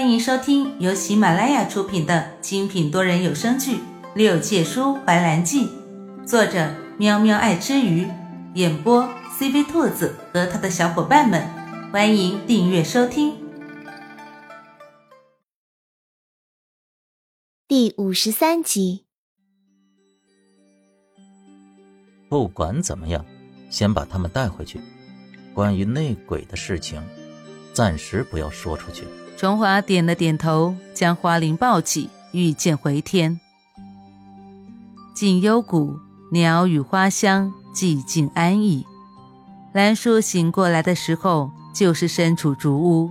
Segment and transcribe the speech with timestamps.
[0.00, 3.76] 欢迎收听由喜马拉雅出品的精品多人有声剧
[4.14, 5.66] 《六界书怀兰记》，
[6.26, 8.08] 作者喵喵爱吃鱼，
[8.54, 9.06] 演播
[9.38, 11.46] CV 兔子和他的小伙伴们。
[11.92, 13.34] 欢迎订阅收听。
[17.68, 19.04] 第五十三集。
[22.30, 23.22] 不管怎么样，
[23.68, 24.80] 先把他们带回去。
[25.52, 27.02] 关于内鬼的事情，
[27.74, 29.04] 暂时不要说出去。
[29.40, 33.40] 崇华点了点头，将花灵抱起，御剑回天。
[35.14, 35.98] 静幽谷，
[36.30, 38.84] 鸟语花香，寂静安逸。
[39.72, 43.10] 兰叔醒过来的时候，就是身处竹屋。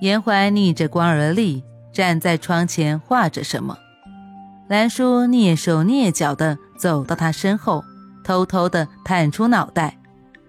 [0.00, 3.76] 严怀逆着光而立，站在窗前画着什么。
[4.66, 7.84] 兰叔蹑手蹑脚地走到他身后。
[8.24, 9.98] 偷偷的探出脑袋，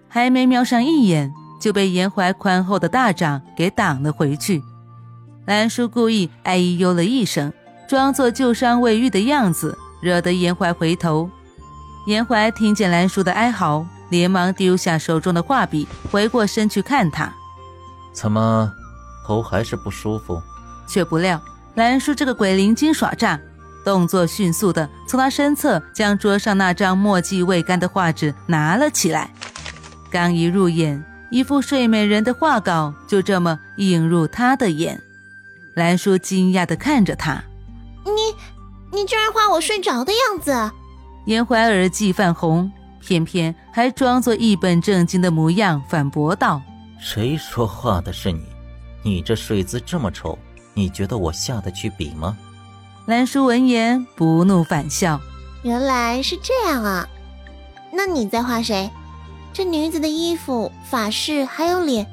[0.08, 4.62] 还没瞄上一眼，就被严怀宽厚的大掌给挡了回去。
[5.50, 7.52] 兰叔故意哎呦了一声，
[7.88, 11.28] 装作旧伤未愈的样子，惹得严怀回头。
[12.06, 17.34] 严怀听见兰叔的哀嚎，连忙丢下手中的画笔，回过身去看他。
[18.12, 18.70] 怎么，
[19.26, 20.40] 头还是不舒服？
[20.86, 21.42] 却不料
[21.74, 23.36] 兰叔这个鬼灵精耍诈。
[23.84, 29.34] 动作迅速的从他身侧将桌上那张墨迹未干的画纸拿了起来，
[30.12, 35.02] 刚一入眼，一幅睡美人的画稿就这么映入他的眼。
[35.80, 37.42] 兰叔惊讶的看着他
[38.04, 40.52] ：“你，你居然画我睡着的样子？”
[41.24, 46.60] 严怀儿既泛红，偏偏还装作一本正经的模样反驳道
[47.00, 48.42] ：“谁说画的是你？
[49.02, 50.38] 你这睡姿这么丑，
[50.74, 52.36] 你觉得我下得去笔吗？”
[53.08, 55.18] 兰叔闻言不怒反笑
[55.64, 57.08] ：“原来是这样啊，
[57.90, 58.90] 那你在画谁？
[59.54, 62.06] 这女子的衣服、发饰还有脸，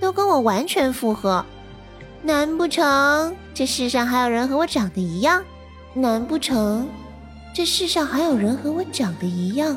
[0.00, 1.46] 都跟我完全符合。
[2.24, 5.44] 难不成这世上还有人和我长得一样？
[5.92, 6.88] 难不成
[7.54, 9.76] 这世上还有人和我长得一样？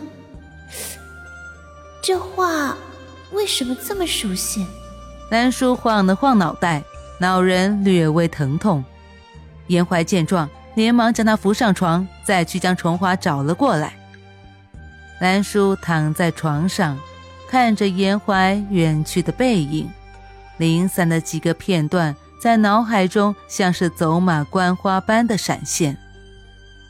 [2.02, 2.78] 这话
[3.34, 4.66] 为什么这么熟悉？”
[5.30, 6.82] 兰叔晃了晃脑袋，
[7.20, 8.82] 脑仁略微疼痛。
[9.68, 10.50] 严怀见状。
[10.76, 13.96] 连忙将他扶上床，再去将重华找了过来。
[15.20, 16.96] 兰叔躺在床上，
[17.50, 19.90] 看着严怀远去的背影，
[20.58, 25.98] 零散的几个片段在脑海中像是走马观花般的闪现：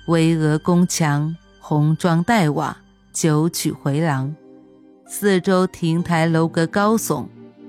[0.07, 2.77] 巍峨宫墙，红妆黛瓦，
[3.13, 4.35] 九曲回廊，
[5.07, 7.27] 四周亭台楼阁高耸，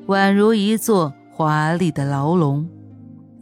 [0.08, 2.68] 宛如一座华丽的牢笼，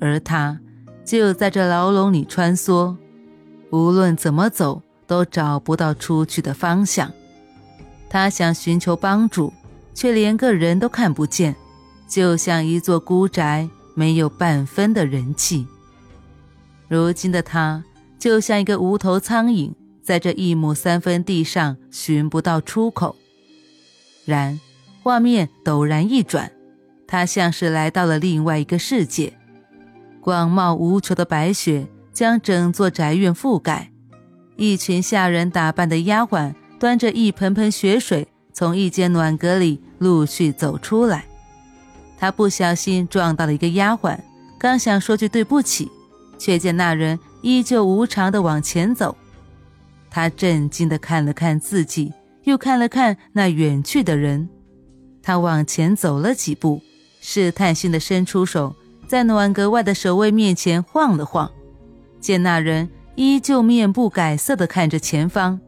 [0.00, 0.60] 而他。
[1.04, 2.96] 就在这牢笼里穿梭，
[3.70, 7.12] 无论怎么走都找不到出去的方向。
[8.10, 9.52] 他想寻求帮助，
[9.94, 11.54] 却连个人都看不见，
[12.08, 15.66] 就像一座孤宅，没有半分的人气。
[16.86, 17.82] 如今的他
[18.18, 23.16] 就像一个无头苍蝇，在这一亩三分地上寻不到出口。
[24.24, 24.60] 然，
[25.02, 26.52] 画面陡然一转，
[27.06, 29.32] 他像是来到了另外一个世界。
[30.20, 33.90] 广袤无穷的白雪将整座宅院覆盖，
[34.56, 41.24] 一群下人打扮的丫鬟端着一盆盆雪水，从一间暖阁里陆续走出来。
[42.18, 44.18] 他不小心撞到了一个丫鬟，
[44.58, 45.90] 刚想说句对不起，
[46.38, 49.16] 却见那人依旧无常的往前走。
[50.10, 52.12] 他震惊的看了看自己，
[52.44, 54.48] 又看了看那远去的人。
[55.22, 56.80] 他往前走了几步，
[57.20, 58.74] 试探性的伸出手。
[59.08, 61.48] 在暖阁外的守卫面前晃了晃，
[62.20, 65.60] 见那人依旧面不改色的看着前方，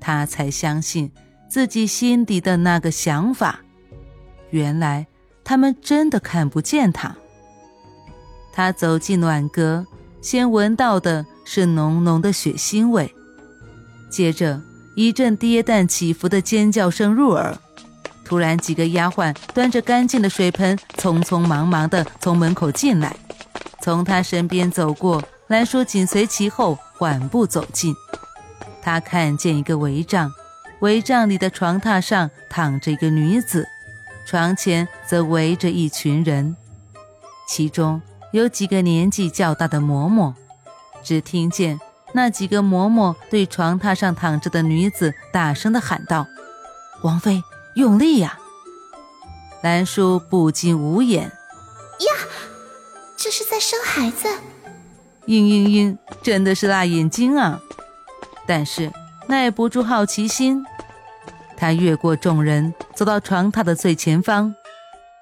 [0.00, 1.12] 他才相信
[1.50, 3.60] 自己心底的那个想法。
[4.48, 5.06] 原来
[5.48, 7.16] 他们真的看不见他。
[8.52, 9.86] 他走进暖阁，
[10.20, 13.14] 先闻到的是浓浓的血腥味，
[14.10, 14.60] 接着
[14.94, 17.56] 一阵跌宕起伏的尖叫声入耳。
[18.26, 23.16] 突然，几个丫鬟端着干净的水盆，匆匆忙忙地从门口进来，
[23.80, 25.24] 从他身边走过。
[25.46, 27.94] 兰叔紧随其后，缓步走近。
[28.82, 30.30] 他看见一个帷帐，
[30.80, 33.66] 帷帐里的床榻上躺着一个女子，
[34.28, 36.54] 床前则围着一群人，
[37.48, 40.34] 其中有几个年纪较大的嬷嬷。
[41.02, 41.80] 只听见
[42.12, 46.26] 那几个嬷嬷对床榻上躺着的女子大声地喊道
[47.00, 47.42] ：“王妃。”
[47.74, 48.38] 用力呀！
[49.62, 51.22] 兰叔不禁无言。
[51.22, 52.12] 呀，
[53.16, 54.28] 这是在生孩子！
[55.26, 57.58] 嘤嘤嘤，真的是辣眼睛啊！
[58.46, 58.92] 但是
[59.26, 60.66] 耐不住好奇心，
[61.56, 64.52] 他越过众人，走到床榻的最前方。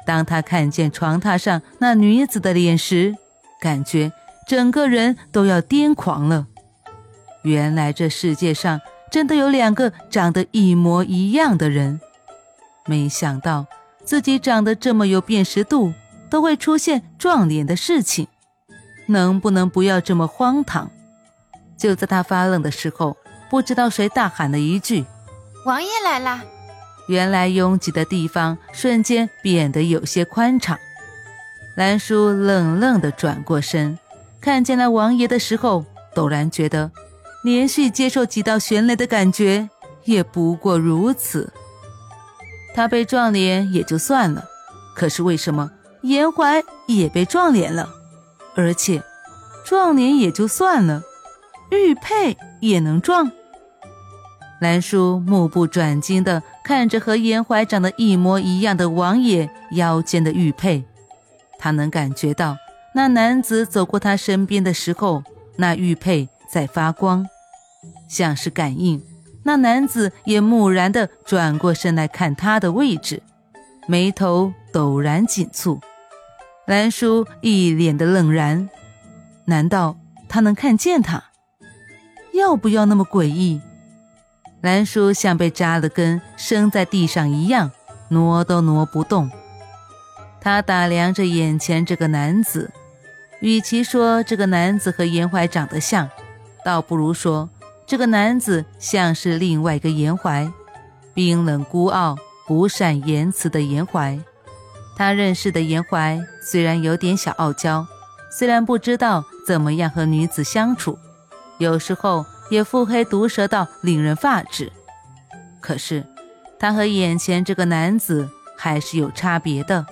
[0.06, 3.14] 当他看见床榻上那女子的脸时，
[3.60, 4.10] 感觉
[4.46, 6.46] 整个人都要癫狂了。
[7.42, 8.80] 原来这世界上
[9.10, 12.00] 真的有两个长得一模一样的人，
[12.86, 13.66] 没想到
[14.02, 15.92] 自己长得这么有辨识度，
[16.30, 18.26] 都会出现撞脸的事情，
[19.08, 20.90] 能不能不要这么荒唐？
[21.76, 23.18] 就在他发愣的时候，
[23.50, 25.04] 不知道谁大喊了一句
[25.66, 26.42] ：“王爷来啦！”
[27.08, 30.78] 原来拥挤的地方瞬间变得有些宽敞。
[31.76, 33.98] 兰叔冷冷地转过身，
[34.40, 36.90] 看见了王爷的时候，陡然觉得，
[37.44, 39.68] 连续接受几道玄雷的感觉
[40.04, 41.52] 也不过如此。
[42.74, 44.44] 他被撞脸也就算了，
[44.94, 45.70] 可是为什么
[46.02, 47.88] 颜怀也被撞脸了？
[48.54, 49.02] 而且，
[49.64, 51.02] 撞脸也就算了。
[51.70, 53.30] 玉佩也能撞。
[54.60, 60.82] 兰叔目不转睛地看着和颜怀长得一模一样的王爷腰间的玉佩，
[61.60, 62.56] 他能感觉到
[62.92, 65.22] 那男子走过他身边的时候，
[65.54, 67.24] 那玉佩在发光，
[68.08, 69.00] 像是感应。
[69.44, 73.22] 那男子也木然地转过身来看他的位置，
[73.86, 75.78] 眉头陡然紧蹙。
[76.66, 78.68] 兰叔一脸的愣然，
[79.44, 79.96] 难道
[80.28, 81.22] 他能看见他？
[82.32, 83.60] 要不要那么诡异？
[84.66, 87.70] 兰叔像被扎了根，生在地上一样，
[88.08, 89.30] 挪都挪不动。
[90.40, 92.72] 他打量着眼前这个男子，
[93.38, 96.10] 与其说这个男子和严怀长得像，
[96.64, 97.48] 倒不如说
[97.86, 100.50] 这个男子像是另外一个严怀，
[101.14, 102.16] 冰冷孤傲、
[102.48, 104.18] 不善言辞的严怀。
[104.96, 107.86] 他认识的严怀虽然有点小傲娇，
[108.32, 110.98] 虽然不知道怎么样和女子相处。
[111.58, 114.72] 有时候也腹黑毒舌到令人发指，
[115.60, 116.04] 可是
[116.58, 119.86] 他和眼前这个男子还是有差别的。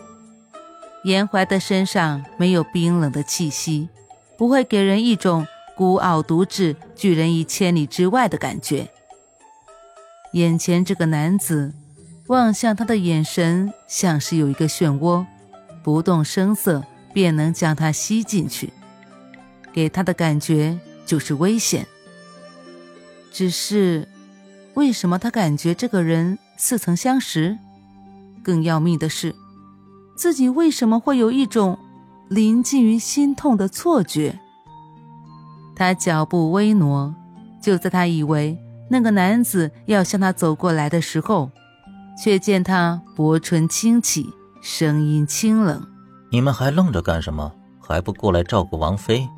[1.04, 3.88] 严怀的身上没有冰冷的气息，
[4.38, 5.46] 不会给人一种
[5.76, 8.88] 孤傲独至、拒人于千里之外的感觉。
[10.32, 11.74] 眼前这个男子
[12.28, 15.26] 望向他的眼神，像是有一个漩涡，
[15.82, 18.72] 不动声色便能将他吸进去，
[19.72, 20.78] 给他的感觉。
[21.06, 21.86] 就是危险。
[23.34, 24.06] 只是，
[24.74, 27.58] 为什么他感觉这个人似曾相识？
[28.44, 29.34] 更要命的是，
[30.16, 31.76] 自己为什么会有一种
[32.28, 34.38] 临近于心痛的错觉？
[35.74, 37.12] 他脚步微挪，
[37.60, 38.56] 就在他以为
[38.88, 41.50] 那个男子要向他走过来的时候，
[42.16, 44.32] 却见他薄唇轻启，
[44.62, 45.84] 声音清冷
[46.30, 47.50] ：“你们还愣着干什么？
[47.80, 49.28] 还不过来照顾王妃？”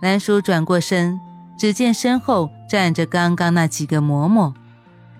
[0.00, 1.20] 兰叔转过身，
[1.58, 4.52] 只见身后站着刚刚那几个嬷嬷，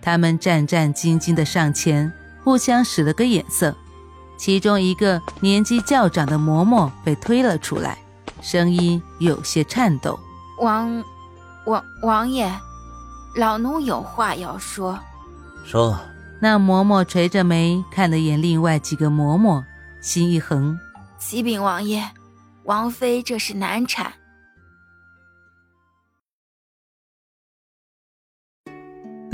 [0.02, 3.74] 他们战战兢兢地上前，互相使了个眼色。
[4.36, 7.98] 其中一个年纪较长的嬷嬷被推了出来，
[8.42, 10.18] 声音有些颤抖
[10.60, 11.02] ：“王
[11.66, 12.52] 王王爷，
[13.36, 14.98] 老奴有话要说。”
[15.64, 15.98] 说。
[16.40, 19.64] 那嬷嬷垂着眉看了眼另外几个嬷嬷，
[20.02, 20.78] 心一横
[21.16, 22.02] ：“启禀王爷，
[22.64, 24.12] 王妃这是难产。”